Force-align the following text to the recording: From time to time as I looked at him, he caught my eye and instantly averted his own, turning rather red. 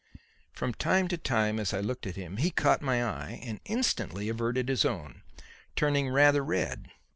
From 0.51 0.73
time 0.73 1.07
to 1.09 1.17
time 1.19 1.59
as 1.59 1.75
I 1.75 1.79
looked 1.79 2.07
at 2.07 2.15
him, 2.15 2.37
he 2.37 2.49
caught 2.49 2.81
my 2.81 3.05
eye 3.05 3.39
and 3.45 3.59
instantly 3.65 4.29
averted 4.29 4.67
his 4.67 4.83
own, 4.83 5.21
turning 5.75 6.09
rather 6.09 6.43
red. 6.43 6.87